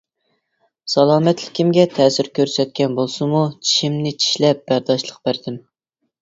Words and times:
سالامەتلىكىمگە 0.93 1.83
تەسىر 1.97 2.29
كۆرسەتكەن 2.39 2.97
بولسىمۇ، 3.01 3.43
چىشىمنى 3.69 4.15
چىشلەپ 4.25 4.65
بەرداشلىق 4.73 5.21
بەردىم. 5.31 5.63